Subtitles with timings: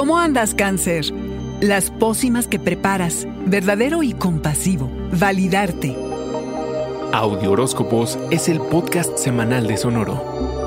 [0.00, 1.12] ¿Cómo andas, cáncer?
[1.60, 5.94] Las pócimas que preparas, verdadero y compasivo, validarte.
[7.12, 10.59] Audio Horóscopos es el podcast semanal de Sonoro.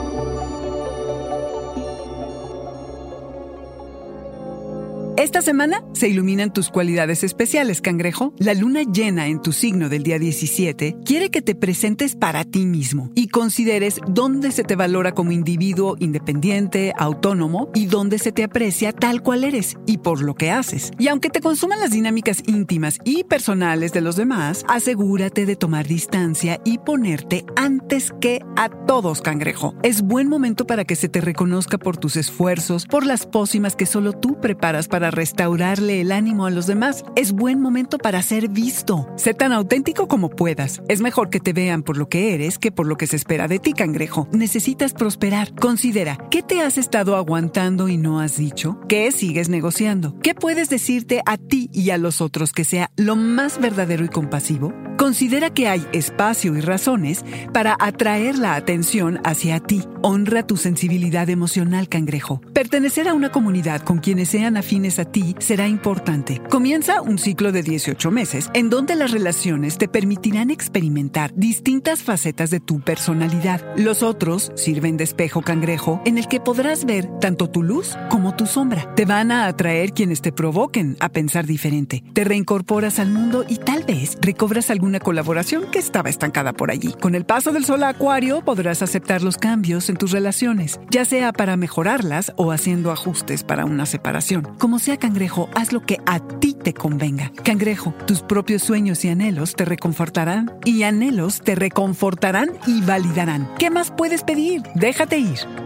[5.15, 8.33] Esta semana se iluminan tus cualidades especiales, cangrejo.
[8.39, 12.65] La luna llena en tu signo del día 17 quiere que te presentes para ti
[12.65, 18.43] mismo y consideres dónde se te valora como individuo independiente, autónomo y dónde se te
[18.43, 20.89] aprecia tal cual eres y por lo que haces.
[20.97, 25.85] Y aunque te consuman las dinámicas íntimas y personales de los demás, asegúrate de tomar
[25.87, 29.75] distancia y ponerte antes que a todos, cangrejo.
[29.83, 33.85] Es buen momento para que se te reconozca por tus esfuerzos, por las pócimas que
[33.85, 37.03] solo tú preparas para restaurarle el ánimo a los demás.
[37.15, 39.07] Es buen momento para ser visto.
[39.15, 40.81] Sé tan auténtico como puedas.
[40.87, 43.47] Es mejor que te vean por lo que eres que por lo que se espera
[43.47, 44.27] de ti, cangrejo.
[44.31, 45.53] Necesitas prosperar.
[45.55, 48.79] Considera, ¿qué te has estado aguantando y no has dicho?
[48.87, 50.17] ¿Qué sigues negociando?
[50.21, 54.09] ¿Qué puedes decirte a ti y a los otros que sea lo más verdadero y
[54.09, 54.73] compasivo?
[54.97, 59.83] Considera que hay espacio y razones para atraer la atención hacia ti.
[60.01, 62.41] Honra tu sensibilidad emocional, cangrejo.
[62.53, 66.41] Pertenecer a una comunidad con quienes sean afines a ti será importante.
[66.49, 72.49] Comienza un ciclo de 18 meses en donde las relaciones te permitirán experimentar distintas facetas
[72.49, 73.61] de tu personalidad.
[73.77, 78.35] Los otros sirven de espejo cangrejo en el que podrás ver tanto tu luz como
[78.35, 78.93] tu sombra.
[78.95, 82.03] Te van a atraer quienes te provoquen a pensar diferente.
[82.13, 86.91] Te reincorporas al mundo y tal vez recobras alguna colaboración que estaba estancada por allí.
[86.91, 91.05] Con el paso del sol a Acuario podrás aceptar los cambios en tus relaciones, ya
[91.05, 94.43] sea para mejorarlas o haciendo ajustes para una separación.
[94.59, 97.31] Como sea cangrejo, haz lo que a ti te convenga.
[97.45, 103.49] Cangrejo, tus propios sueños y anhelos te reconfortarán y anhelos te reconfortarán y validarán.
[103.57, 104.63] ¿Qué más puedes pedir?
[104.75, 105.62] Déjate ir.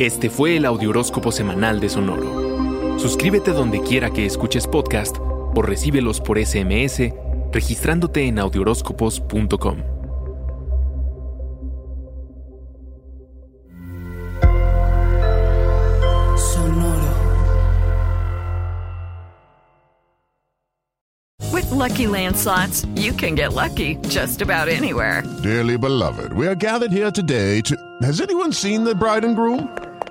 [0.00, 2.98] Este fue el Audioróscopo Semanal de Sonoro.
[2.98, 7.12] Suscríbete donde quiera que escuches podcast o recíbelos por SMS
[7.52, 9.76] registrándote en audioróscopos.com.
[21.52, 25.22] With Lucky Land slots, you can get lucky just about anywhere.
[25.42, 27.76] Dearly beloved, we are gathered here today to.
[28.00, 29.68] Has anyone seen the bride and groom?